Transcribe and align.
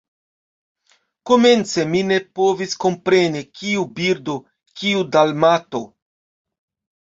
Komence 1.31 1.83
mi 1.91 2.01
ne 2.11 2.17
povis 2.39 2.73
kompreni, 2.85 3.43
kiu 3.59 3.85
birdo, 4.01 4.39
kiu 4.83 5.05
Dalmato? 5.19 5.85